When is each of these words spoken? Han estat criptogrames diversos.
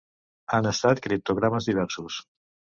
Han 0.55 0.69
estat 0.69 1.03
criptogrames 1.09 1.71
diversos. 1.73 2.21